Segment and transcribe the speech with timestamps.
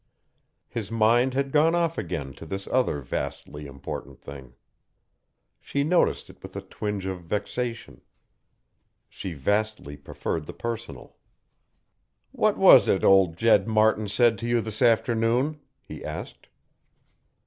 [0.67, 4.55] His mind had gone off again to this other vastly important thing.
[5.59, 8.01] She noticed it with a twinge of vexation.
[9.09, 11.17] She vastly preferred the personal.
[12.31, 16.47] "What was it old Jed Martin said to you this afternoon?" he asked.